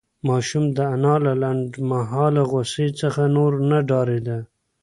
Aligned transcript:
ماشوم 0.27 0.65
د 0.77 0.77
انا 0.93 1.15
له 1.25 1.33
لنډمهاله 1.41 2.41
غوسې 2.49 2.87
څخه 3.01 3.21
نور 3.35 3.51
نه 3.69 3.79
ډارېده. 3.89 4.37